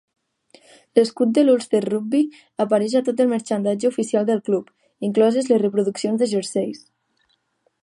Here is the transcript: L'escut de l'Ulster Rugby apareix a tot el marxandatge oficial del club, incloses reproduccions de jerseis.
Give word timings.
L'escut 0.99 1.33
de 1.37 1.43
l'Ulster 1.43 1.81
Rugby 1.85 2.21
apareix 2.65 2.95
a 2.99 3.03
tot 3.11 3.21
el 3.25 3.29
marxandatge 3.35 3.91
oficial 3.93 4.27
del 4.31 4.43
club, 4.49 4.73
incloses 5.11 5.53
reproduccions 5.67 6.25
de 6.25 6.33
jerseis. 6.35 6.85